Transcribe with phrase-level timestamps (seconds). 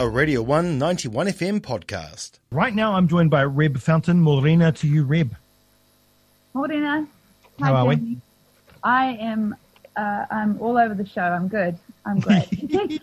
[0.00, 2.38] a Radio 191 FM podcast.
[2.52, 4.20] Right now, I'm joined by Reb Fountain.
[4.20, 5.34] Morena to you, Reb.
[6.54, 7.04] Morena.
[7.58, 8.04] How are Jamie.
[8.14, 8.20] we?
[8.84, 9.56] I am.
[9.96, 11.22] Uh, I'm all over the show.
[11.22, 11.76] I'm good.
[12.06, 12.48] I'm great.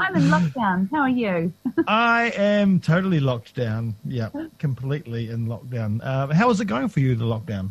[0.00, 0.88] I'm in lockdown.
[0.92, 1.52] How are you?
[1.88, 3.96] I am totally locked down.
[4.04, 4.28] Yeah,
[4.58, 6.00] completely in lockdown.
[6.00, 7.70] Uh, how is it going for you, the lockdown?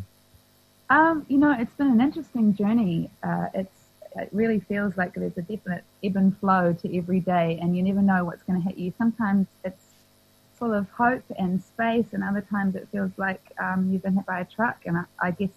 [0.90, 3.08] Um, you know, it's been an interesting journey.
[3.22, 3.83] Uh, it's
[4.16, 7.82] it really feels like there's a definite ebb and flow to every day, and you
[7.82, 8.92] never know what's going to hit you.
[8.96, 9.84] Sometimes it's
[10.54, 14.26] full of hope and space, and other times it feels like um, you've been hit
[14.26, 14.82] by a truck.
[14.86, 15.50] And I, I guess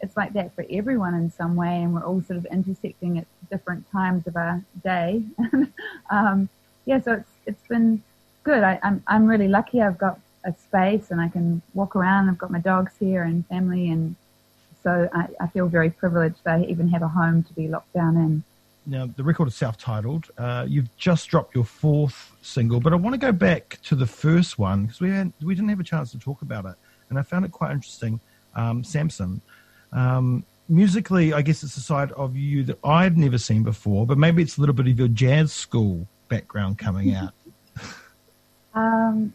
[0.00, 3.26] it's like that for everyone in some way, and we're all sort of intersecting at
[3.50, 5.22] different times of our day.
[6.10, 6.48] um,
[6.84, 8.02] yeah, so it's it's been
[8.44, 8.62] good.
[8.62, 9.80] I, I'm I'm really lucky.
[9.82, 12.28] I've got a space and I can walk around.
[12.28, 14.14] I've got my dogs here and family, and
[14.82, 16.36] so I, I feel very privileged.
[16.44, 18.42] they even have a home to be locked down in.
[18.86, 20.30] Now the record is self-titled.
[20.38, 24.06] Uh, you've just dropped your fourth single, but I want to go back to the
[24.06, 26.74] first one because we had, we didn't have a chance to talk about it,
[27.10, 28.20] and I found it quite interesting.
[28.54, 29.40] Um, Samson.
[29.92, 34.18] Um, musically, I guess it's a side of you that I've never seen before, but
[34.18, 37.32] maybe it's a little bit of your jazz school background coming out.
[38.74, 39.32] um,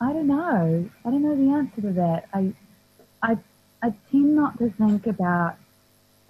[0.00, 0.90] I don't know.
[1.04, 2.28] I don't know the answer to that.
[2.32, 2.52] I,
[3.22, 3.38] I,
[3.82, 5.56] I tend not to think about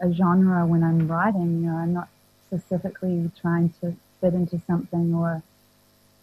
[0.00, 1.62] a genre when I'm writing.
[1.62, 2.08] You know, I'm not
[2.46, 5.42] specifically trying to fit into something or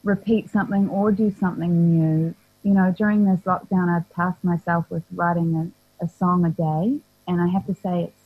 [0.03, 2.35] repeat something or do something new.
[2.63, 6.99] You know, during this lockdown, I've tasked myself with writing a, a song a day
[7.27, 8.21] and I have to say it's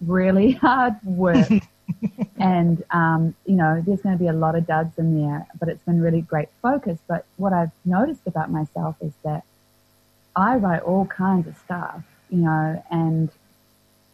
[0.00, 1.48] really hard work.
[2.38, 5.68] and um, you know, there's going to be a lot of duds in there, but
[5.68, 6.98] it's been really great focus.
[7.06, 9.44] But what I've noticed about myself is that
[10.34, 13.30] I write all kinds of stuff, you know, and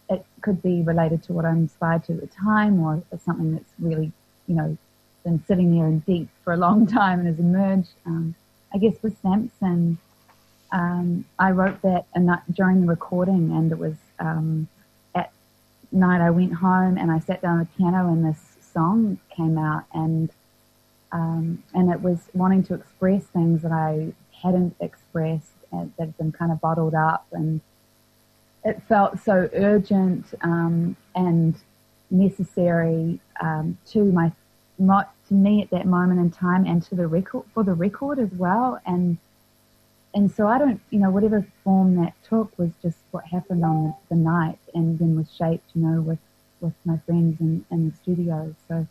[0.08, 3.72] it could be related to what I'm inspired to at the time, or something that's
[3.78, 4.12] really,
[4.46, 4.76] you know,
[5.24, 7.90] been sitting there in deep for a long time and has emerged.
[8.06, 8.34] Um,
[8.72, 9.98] I guess with Samson,
[10.72, 12.06] um, I wrote that
[12.52, 14.68] during the recording, and it was um,
[15.14, 15.32] at
[15.92, 19.58] night I went home and I sat down at the piano and this song came
[19.58, 20.30] out and
[21.12, 26.18] um, and it was wanting to express things that I hadn't expressed and that had
[26.18, 27.60] been kind of bottled up and
[28.66, 31.54] it felt so urgent um, and
[32.10, 34.32] necessary um, to my
[34.78, 38.18] not to me at that moment in time and to the record for the record
[38.18, 39.18] as well and
[40.16, 43.94] and so I don't, you know, whatever form that took was just what happened on
[44.08, 46.18] the, night and then was shaped, you know, with,
[46.62, 48.54] with my friends in, in the studio.
[48.66, 48.86] So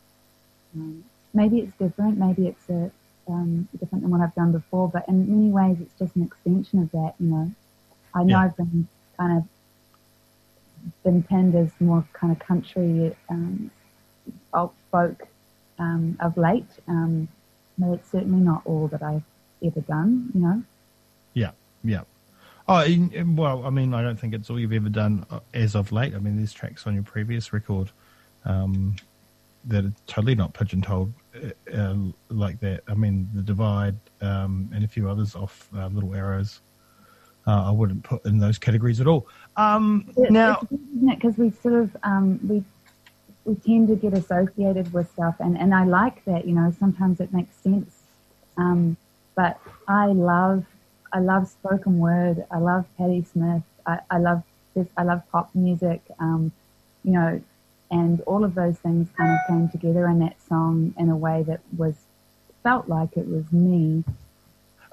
[0.75, 1.03] um,
[1.33, 2.91] maybe it's different, maybe it's a,
[3.27, 6.83] um, different than what I've done before, but in many ways it's just an extension
[6.83, 7.51] of that, you know.
[8.13, 8.43] I know yeah.
[8.43, 8.87] I've been
[9.17, 9.43] kind of
[11.03, 13.72] been penned as more kind of country, um,
[14.91, 15.28] folk
[15.79, 17.28] um, of late, um,
[17.78, 19.23] but it's certainly not all that I've
[19.63, 20.63] ever done, you know.
[21.34, 21.51] Yeah,
[21.84, 22.01] yeah.
[22.68, 22.84] Oh,
[23.35, 26.16] well, I mean, I don't think it's all you've ever done uh, as of late.
[26.16, 27.91] I mean, there's tracks on your previous record
[28.44, 28.96] um,
[29.66, 31.96] that are totally not pigeon-toed uh, uh,
[32.29, 32.81] like that.
[32.88, 36.62] I mean, The Divide um, and a few others off uh, Little Arrows.
[37.47, 39.28] Uh, I wouldn't put in those categories at all.
[39.56, 40.67] Um, it's, now,
[41.07, 42.63] because we sort of um, we
[43.45, 46.47] we tend to get associated with stuff, and and I like that.
[46.47, 48.01] You know, sometimes it makes sense.
[48.57, 48.97] Um,
[49.35, 50.66] but I love
[51.13, 52.45] I love spoken word.
[52.51, 53.63] I love Patti Smith.
[53.85, 54.88] I, I love this.
[54.97, 56.01] I love pop music.
[56.19, 56.51] Um,
[57.03, 57.41] you know,
[57.91, 61.44] and all of those things kind of came together in that song in a way
[61.44, 61.95] that was
[62.63, 64.03] felt like it was me.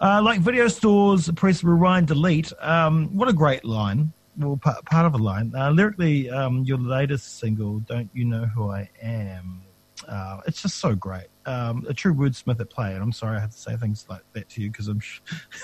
[0.03, 2.53] Uh, like video stores, press rewind, delete.
[2.61, 4.13] Um, what a great line.
[4.37, 5.53] Well, part, part of a line.
[5.55, 9.63] Uh, lyrically, um, your latest single, "Don't You Know Who I Am."
[10.09, 11.29] Uh, it's just so great.
[11.47, 14.23] Um, a true wordsmith at play, and I'm sorry I had to say things like
[14.33, 14.99] that to you because I'm.
[14.99, 15.21] Sh-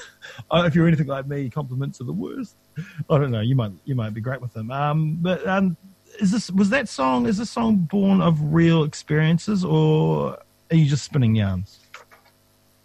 [0.53, 2.55] if you're anything like me, compliments are the worst.
[3.11, 3.41] I don't know.
[3.41, 4.71] You might you might be great with them.
[4.71, 5.77] Um, but um,
[6.21, 7.27] is this was that song?
[7.27, 10.39] Is this song born of real experiences, or
[10.71, 11.81] are you just spinning yarns?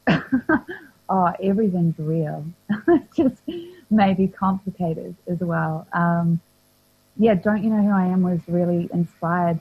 [1.10, 2.46] oh, everything's real.
[2.88, 3.42] it's just
[3.90, 5.88] maybe complicated as well.
[5.94, 6.40] Um,
[7.18, 9.60] yeah, don't you know who I am was really inspired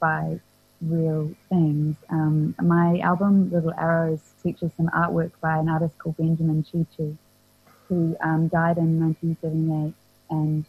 [0.00, 0.40] by
[0.80, 1.96] real things.
[2.10, 7.16] Um, my album, Little Arrows, features some artwork by an artist called Benjamin Chee-Chee,
[7.88, 9.94] who um, died in 1978.
[10.30, 10.64] And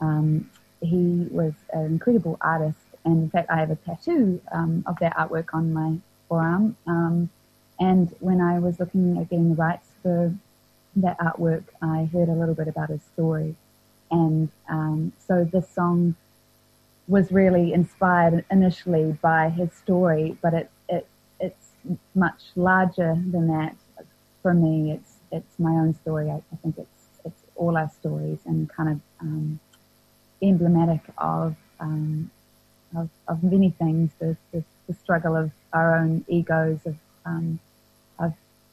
[0.00, 0.50] um,
[0.80, 2.78] he was an incredible artist.
[3.04, 6.76] And in fact, I have a tattoo um, of that artwork on my forearm.
[7.82, 10.32] And when I was looking at getting the rights for
[10.94, 13.56] that artwork, I heard a little bit about his story.
[14.08, 16.14] And um, so this song
[17.08, 21.08] was really inspired initially by his story, but it, it
[21.40, 21.70] it's
[22.14, 23.74] much larger than that.
[24.42, 26.30] For me, it's it's my own story.
[26.30, 29.58] I, I think it's it's all our stories and kind of um,
[30.40, 32.30] emblematic of, um,
[32.96, 34.12] of, of many things.
[34.20, 37.58] The, the, the, struggle of our own egos, of um,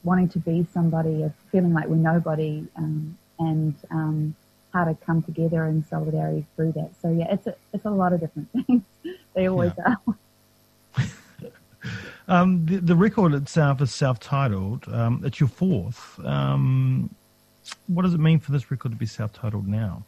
[0.04, 4.36] wanting to be somebody, of feeling like we're nobody, um, and um,
[4.74, 6.92] how to come together in solidarity through that.
[7.02, 8.84] So yeah, it's a it's a lot of different things.
[9.34, 9.96] they always yeah.
[10.06, 10.16] are.
[12.28, 14.88] Um, the, the, record itself is self-titled.
[14.88, 16.20] Um, it's your fourth.
[16.24, 17.10] Um,
[17.88, 20.04] what does it mean for this record to be self-titled now?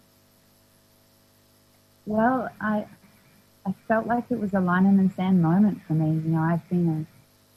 [2.06, 2.86] Well, I
[3.66, 6.22] I felt like it was a line in the sand moment for me.
[6.22, 7.08] You know, I've been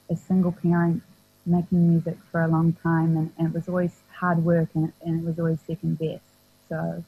[0.09, 1.03] a, a single parent
[1.45, 5.21] making music for a long time, and, and it was always hard work, and, and
[5.21, 6.23] it was always second best.
[6.69, 7.03] So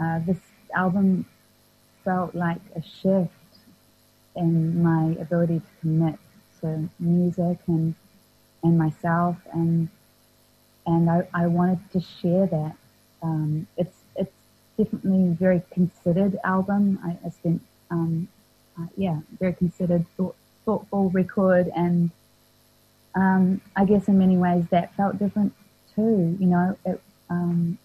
[0.00, 0.38] uh, this
[0.74, 1.26] album
[2.04, 3.32] felt like a shift
[4.36, 6.18] in my ability to commit
[6.60, 7.94] to music and
[8.62, 9.88] and myself and
[10.86, 12.76] and I, I wanted to share that.
[13.22, 14.32] Um, it's it's
[14.78, 16.98] definitely a very considered album.
[17.04, 18.28] I, I spent um,
[18.78, 22.10] uh, yeah very considered thought, thoughtful record and
[23.14, 25.54] um, I guess in many ways that felt different
[25.94, 26.36] too.
[26.38, 27.78] You know, it, um,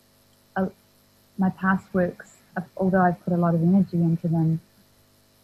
[1.37, 2.37] my past works,
[2.77, 4.61] although I've put a lot of energy into them,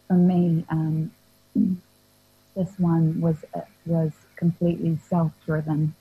[0.08, 1.12] for me, um,
[2.56, 5.96] this one was uh, was completely self-driven.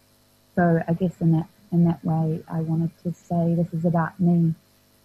[0.57, 4.19] So I guess in that in that way, I wanted to say this is about
[4.19, 4.55] me,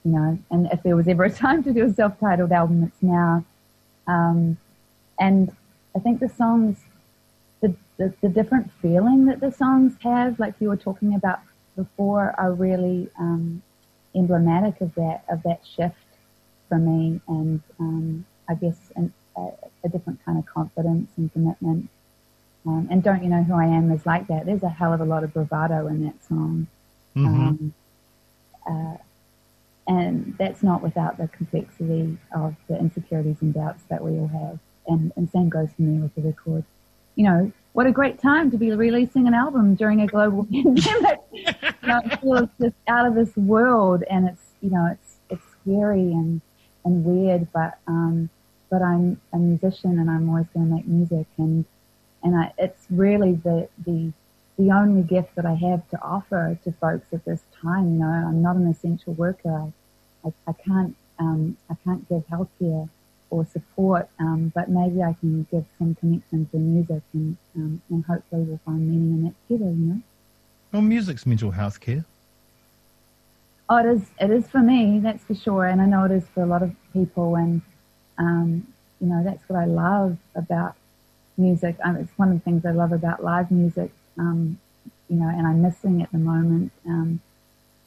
[0.04, 0.40] you know.
[0.50, 3.46] And if there was ever a time to do a self-titled album, it's now.
[4.08, 4.58] Um,
[5.20, 5.56] and
[5.96, 6.80] I think the songs,
[7.68, 11.40] the, the, the different feeling that the songs have, like you were talking about
[11.76, 13.62] before, are really um,
[14.16, 15.96] emblematic of that of that shift
[16.70, 19.50] for me, and um, I guess an, a,
[19.84, 21.90] a different kind of confidence and commitment.
[22.66, 24.46] Um, and Don't You Know Who I Am is like that.
[24.46, 26.68] There's a hell of a lot of bravado in that song.
[27.16, 27.48] Mm-hmm.
[27.48, 27.74] Um,
[28.68, 28.98] uh,
[29.88, 34.60] and that's not without the complexity of the insecurities and doubts that we all have.
[34.88, 36.64] And, and same goes for me with the record.
[37.16, 41.22] You know, what a great time to be releasing an album during a global pandemic.
[41.32, 41.46] you
[41.84, 46.42] know, just out of this world and it's, you know, it's, it's scary and,
[46.84, 48.30] and weird, but, um,
[48.70, 51.66] but I'm a musician and I'm always going to make music and
[52.26, 54.12] and I, it's really the the
[54.58, 57.94] the only gift that I have to offer to folks at this time.
[57.94, 59.72] You know, I'm not an essential worker.
[60.26, 62.90] I, I can't um, I can't give healthcare
[63.36, 68.06] or support, um, but maybe I can give some connection to music and um, and
[68.06, 69.72] hopefully we'll find meaning in that together.
[69.72, 70.02] You know.
[70.72, 72.06] Well, music's mental health care.
[73.70, 74.04] Oh, it is.
[74.20, 76.62] It is for me, that's for sure, and I know it is for a lot
[76.62, 77.36] of people.
[77.36, 77.62] And
[78.18, 78.68] um,
[79.02, 80.76] you know, that's what I love about
[81.38, 81.78] music.
[81.84, 84.60] Um, it's one of the things I love about live music, um,
[85.10, 86.72] you know, and I'm missing at the moment.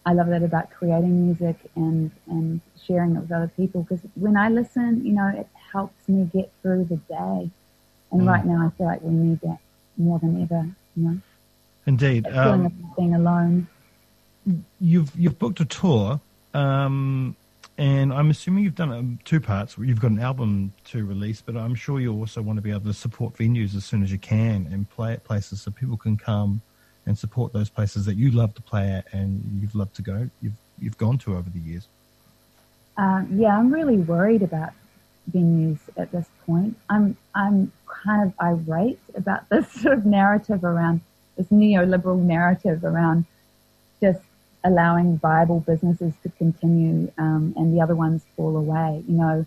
[0.09, 4.39] I love that about creating music and, and sharing it with other people because when
[4.39, 7.51] I listen, you know, it helps me get through the day.
[8.11, 8.27] And mm.
[8.27, 9.59] right now I feel like we need that
[9.99, 10.67] more than ever,
[10.97, 11.19] you know.
[11.85, 12.25] Indeed.
[12.25, 13.69] That feeling of um, being alone.
[14.81, 16.23] You've, you've booked a tour.
[16.55, 17.37] Um,
[17.77, 19.77] and I'm assuming you've done um, two parts.
[19.77, 22.81] You've got an album to release, but I'm sure you also want to be able
[22.81, 26.17] to support venues as soon as you can and play at places so people can
[26.17, 26.63] come
[27.09, 30.29] and support those places that you love to play at and you've loved to go.
[30.43, 31.89] You've you've gone to over the years.
[32.99, 34.73] Um, yeah, I'm really worried about
[35.33, 36.77] venues at this point.
[36.91, 41.01] I'm I'm kind of irate about this sort of narrative around
[41.37, 43.25] this neoliberal narrative around
[44.01, 44.21] just
[44.65, 49.03] allowing viable businesses to continue um, and the other ones fall away.
[49.09, 49.47] You know,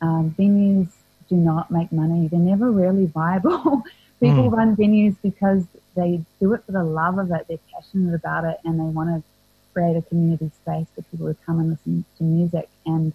[0.00, 0.88] um, venues
[1.28, 2.28] do not make money.
[2.28, 3.82] They're never really viable.
[4.20, 4.52] People mm.
[4.52, 7.46] run venues because they do it for the love of it.
[7.48, 9.22] They're passionate about it and they want to
[9.72, 12.68] create a community space for people to come and listen to music.
[12.86, 13.12] And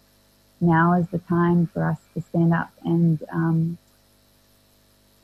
[0.61, 3.77] now is the time for us to stand up and um,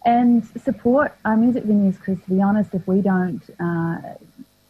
[0.05, 3.97] and support our music venues because to be honest, if we don't uh,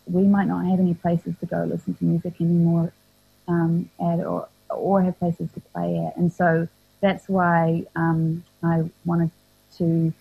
[0.08, 2.92] we might not have any places to go listen to music anymore
[3.48, 6.16] um, at or, or have places to play at.
[6.18, 6.68] And so
[7.02, 9.32] that's why um, I wanted
[9.78, 10.14] to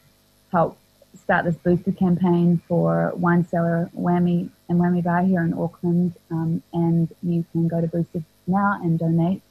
[0.55, 0.79] help
[1.21, 6.15] start this booster campaign for Wine Cellar Whammy and Whammy Bar here in Auckland.
[6.31, 9.43] Um, and you can go to Boosted now and donate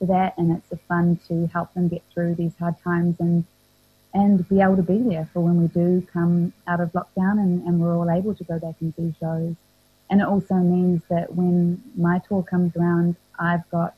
[0.00, 0.36] to that.
[0.36, 3.44] And it's a fun to help them get through these hard times and
[4.12, 7.64] and be able to be there for when we do come out of lockdown and,
[7.64, 9.54] and we're all able to go back and do shows.
[10.10, 13.94] And it also means that when my tour comes around, I've got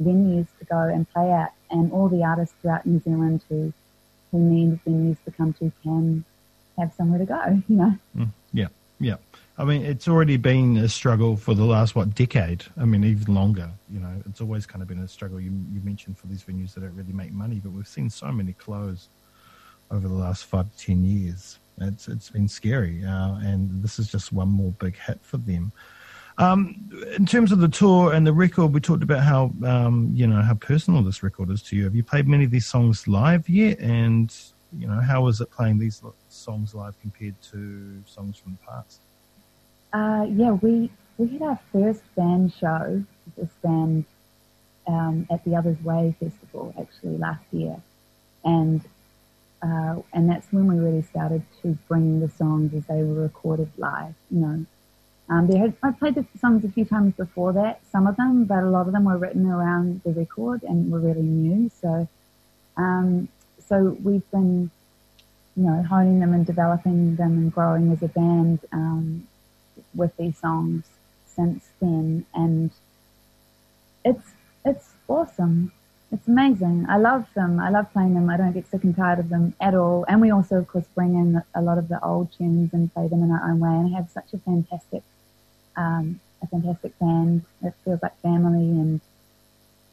[0.00, 3.72] venues to go and play at, and all the artists throughout New Zealand who
[4.30, 6.24] who need to come to can
[6.78, 7.62] have somewhere to go.
[7.68, 7.94] You know.
[8.16, 8.68] Mm, yeah,
[8.98, 9.16] yeah.
[9.58, 12.64] I mean, it's already been a struggle for the last what decade.
[12.78, 13.70] I mean, even longer.
[13.92, 15.40] You know, it's always kind of been a struggle.
[15.40, 18.32] You you mentioned for these venues that don't really make money, but we've seen so
[18.32, 19.08] many close
[19.90, 21.58] over the last five to ten years.
[21.78, 25.72] It's it's been scary, uh, and this is just one more big hit for them.
[26.40, 30.26] Um, in terms of the tour and the record, we talked about how um, you
[30.26, 31.84] know how personal this record is to you.
[31.84, 33.78] Have you played many of these songs live yet?
[33.78, 34.34] And
[34.78, 39.00] you know, how is it playing these songs live compared to songs from the past?
[39.92, 43.04] Uh, yeah, we we had our first band show,
[43.36, 44.06] this band,
[44.86, 47.76] um, at the Others Way Festival actually last year,
[48.44, 48.80] and
[49.62, 53.70] uh, and that's when we really started to bring the songs as they were recorded
[53.76, 54.14] live.
[54.30, 54.66] You know,
[55.30, 58.62] um, had, I played the songs a few times before that, some of them, but
[58.64, 61.70] a lot of them were written around the record and were really new.
[61.80, 62.08] So,
[62.76, 63.28] um,
[63.66, 64.70] so we've been,
[65.56, 69.28] you know, honing them and developing them and growing as a band um,
[69.94, 70.84] with these songs
[71.26, 72.70] since then, and
[74.04, 74.26] it's
[74.64, 75.72] it's awesome.
[76.12, 76.86] It's amazing.
[76.88, 77.60] I love them.
[77.60, 78.28] I love playing them.
[78.28, 80.04] I don't get sick and tired of them at all.
[80.08, 83.06] And we also, of course, bring in a lot of the old tunes and play
[83.06, 83.70] them in our own way.
[83.70, 85.04] And have such a fantastic,
[85.76, 87.44] um, a fantastic band.
[87.62, 88.58] It feels like family.
[88.58, 89.00] And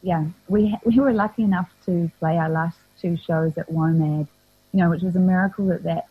[0.02, 4.26] yeah, we we were lucky enough to play our last two shows at WOMAD,
[4.72, 6.06] you know, which was a miracle that that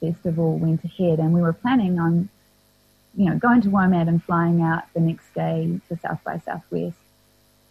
[0.00, 1.18] festival went ahead.
[1.18, 2.28] And we were planning on
[3.16, 6.96] you know, going to WOMAD and flying out the next day to South by Southwest.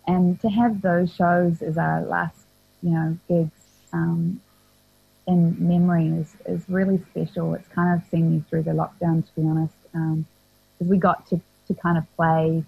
[0.08, 2.38] And to have those shows as our last,
[2.82, 3.52] you know, gigs
[3.92, 4.42] um,
[5.28, 7.54] in memory is, is really special.
[7.54, 9.74] It's kind of seen me through the lockdown, to be honest,
[10.78, 12.64] because we got to, to kind of play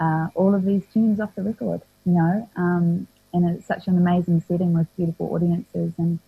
[0.00, 3.96] uh, all of these tunes off the record, you know, um, and it's such an
[3.96, 6.18] amazing setting with beautiful audiences and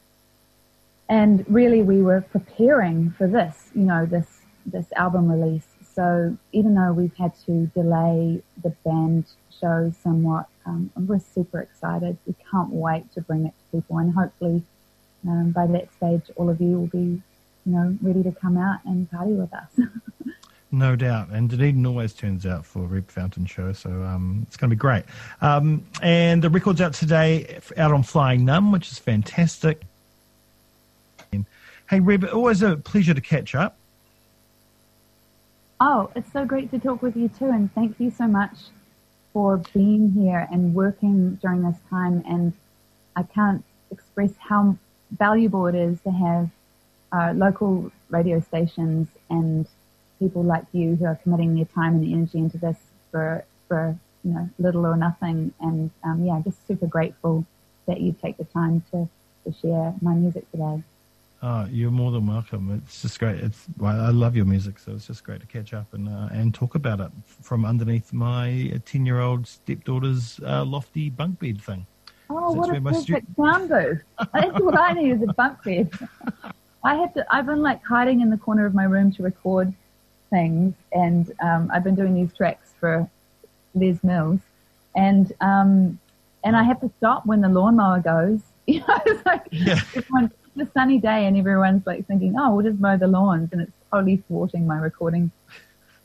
[1.11, 5.65] and really we were preparing for this, you know, this this album release
[5.99, 9.25] so even though we've had to delay the band
[9.61, 12.17] show somewhat, um, we're super excited.
[12.25, 14.63] We can't wait to bring it to people, and hopefully
[15.27, 17.21] um, by that stage, all of you will be,
[17.67, 19.71] you know, ready to come out and party with us.
[20.71, 21.31] No doubt.
[21.31, 24.79] And Dunedin always turns out for Reb Fountain Show, so um, it's going to be
[24.79, 25.05] great.
[25.41, 29.83] Um, and the record's out today, out on Flying Nun, which is fantastic.
[31.89, 33.79] Hey, Reb, always a pleasure to catch up.
[35.81, 38.53] Oh, it's so great to talk with you too, and thank you so much
[39.33, 42.23] for being here and working during this time.
[42.29, 42.53] And
[43.17, 44.77] I can't express how
[45.13, 46.51] valuable it is to have
[47.11, 49.67] uh, local radio stations and
[50.19, 52.77] people like you who are committing their time and energy into this
[53.11, 55.53] for for you know little or nothing.
[55.61, 57.45] And um, yeah, just super grateful
[57.87, 59.09] that you take the time to
[59.45, 60.83] to share my music today.
[61.41, 62.83] Oh, you're more than welcome.
[62.85, 63.37] It's just great.
[63.37, 66.29] It's well, I love your music, so it's just great to catch up and uh,
[66.33, 71.61] and talk about it from underneath my ten year old stepdaughter's uh, lofty bunk bed
[71.61, 71.87] thing.
[72.31, 74.03] Oh, what a perfect stu- sound booth!
[74.35, 75.91] That's what I need is a bunk bed.
[76.85, 77.25] I have to.
[77.31, 79.73] I've been like hiding in the corner of my room to record
[80.31, 83.09] things, and um, I've been doing these tracks for
[83.75, 84.41] Les Mills,
[84.95, 85.99] and um,
[86.45, 88.41] and I have to stop when the lawnmower goes.
[88.69, 89.81] You know, it's like yeah.
[89.97, 90.31] everyone
[90.61, 93.73] a sunny day and everyone's like thinking, oh, we'll just mow the lawns, and it's
[93.91, 95.31] totally thwarting my recording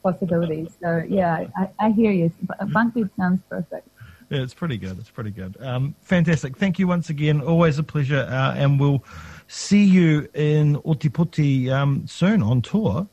[0.01, 0.69] possibilities.
[0.81, 2.31] So yeah, I, I hear you.
[2.71, 3.87] Bunk bed sounds perfect.
[4.29, 4.97] Yeah, it's pretty good.
[4.99, 5.57] It's pretty good.
[5.59, 6.57] Um, fantastic.
[6.57, 7.41] Thank you once again.
[7.41, 8.27] Always a pleasure.
[8.29, 9.03] Uh, and we'll
[9.47, 13.07] see you in Otepoti um, soon on tour.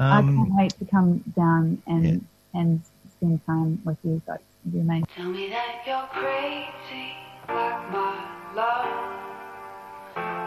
[0.00, 2.60] Um, I can't wait to come down and yeah.
[2.60, 2.80] and
[3.16, 4.38] spend time with you guys.
[4.64, 5.06] It'll be amazing.
[5.14, 7.12] Tell me that you're crazy
[7.46, 8.16] like my
[8.56, 9.20] love.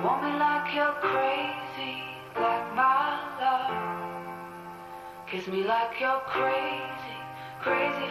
[0.04, 2.02] Want me like you're crazy,
[2.36, 3.78] like my love.
[5.28, 7.18] Kiss me like you're crazy,
[7.62, 8.03] crazy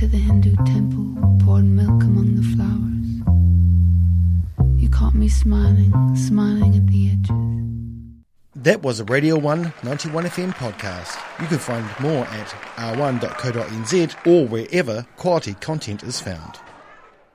[0.00, 3.20] to the Hindu temple, poured milk among the flowers.
[4.80, 7.36] You caught me smiling, smiling at the edges.
[8.54, 11.20] That was a Radio 1 91 FM podcast.
[11.38, 16.58] You can find more at r1.co.nz or wherever quality content is found.